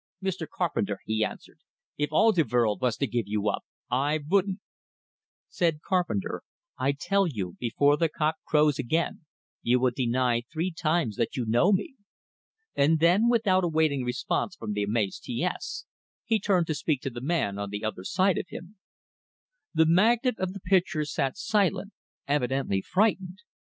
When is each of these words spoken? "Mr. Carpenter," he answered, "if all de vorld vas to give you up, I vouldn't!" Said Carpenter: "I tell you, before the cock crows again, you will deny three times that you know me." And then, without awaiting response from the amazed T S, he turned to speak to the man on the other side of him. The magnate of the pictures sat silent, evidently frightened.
"Mr. 0.19 0.47
Carpenter," 0.49 0.97
he 1.05 1.23
answered, 1.23 1.59
"if 1.95 2.11
all 2.11 2.31
de 2.31 2.43
vorld 2.43 2.79
vas 2.79 2.97
to 2.97 3.05
give 3.05 3.27
you 3.27 3.47
up, 3.47 3.61
I 3.91 4.17
vouldn't!" 4.17 4.59
Said 5.47 5.83
Carpenter: 5.83 6.41
"I 6.75 6.93
tell 6.93 7.27
you, 7.27 7.55
before 7.59 7.97
the 7.97 8.09
cock 8.09 8.37
crows 8.43 8.79
again, 8.79 9.27
you 9.61 9.79
will 9.79 9.91
deny 9.95 10.41
three 10.51 10.71
times 10.71 11.17
that 11.17 11.35
you 11.37 11.45
know 11.45 11.71
me." 11.71 11.97
And 12.75 12.97
then, 12.97 13.29
without 13.29 13.63
awaiting 13.63 14.03
response 14.03 14.55
from 14.55 14.73
the 14.73 14.81
amazed 14.81 15.21
T 15.25 15.43
S, 15.43 15.85
he 16.25 16.39
turned 16.39 16.65
to 16.65 16.73
speak 16.73 17.01
to 17.03 17.11
the 17.11 17.21
man 17.21 17.59
on 17.59 17.69
the 17.69 17.85
other 17.85 18.03
side 18.03 18.39
of 18.39 18.49
him. 18.49 18.77
The 19.71 19.85
magnate 19.85 20.39
of 20.39 20.53
the 20.53 20.61
pictures 20.61 21.13
sat 21.13 21.37
silent, 21.37 21.93
evidently 22.27 22.81
frightened. 22.81 23.37